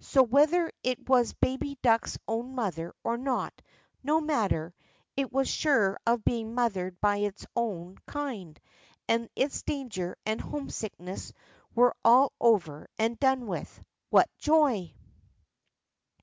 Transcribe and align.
So 0.00 0.22
whether 0.22 0.72
it 0.82 1.10
was 1.10 1.34
baby 1.34 1.76
duck's 1.82 2.16
own 2.26 2.54
mother 2.54 2.94
or 3.04 3.18
not, 3.18 3.60
no 4.02 4.18
matter, 4.18 4.74
it 5.14 5.30
was 5.30 5.46
sure 5.46 5.98
of 6.06 6.24
being 6.24 6.54
mothered 6.54 6.98
by 7.02 7.16
one 7.18 7.24
of 7.26 7.28
its 7.28 7.46
own 7.54 7.98
kind, 8.06 8.58
and 9.08 9.28
its 9.36 9.60
danger 9.60 10.16
and 10.24 10.40
homesickness 10.40 11.34
were 11.74 11.94
all 12.02 12.32
over 12.40 12.88
and 12.98 13.20
done 13.20 13.46
with. 13.46 13.78
What 14.08 14.30
joy 14.38 14.94